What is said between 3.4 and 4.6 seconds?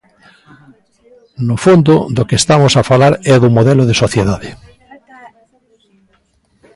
do modelo de sociedade.